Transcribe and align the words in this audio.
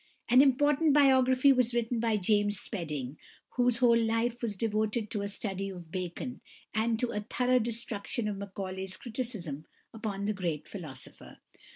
An 0.29 0.41
important 0.41 0.93
biography 0.93 1.53
was 1.53 1.75
written 1.75 1.99
by 1.99 2.17
=James 2.17 2.59
Spedding 2.59 3.19
(1810 3.55 3.55
1881)=, 3.55 3.55
whose 3.57 3.77
whole 3.77 4.19
life 4.19 4.41
was 4.41 4.57
devoted 4.57 5.11
to 5.11 5.21
a 5.21 5.27
study 5.27 5.69
of 5.69 5.91
Bacon, 5.91 6.41
and 6.73 6.97
to 6.97 7.11
a 7.11 7.19
thorough 7.19 7.59
destruction 7.59 8.27
of 8.27 8.37
Macaulay's 8.37 8.97
criticism 8.97 9.67
upon 9.93 10.25
the 10.25 10.33
great 10.33 10.67
philosopher. 10.67 11.37